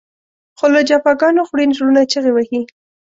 خو 0.57 0.65
له 0.73 0.81
جفاګانو 0.89 1.47
خوړین 1.47 1.71
زړونه 1.77 2.01
چغې 2.11 2.31
وهي. 2.33 2.61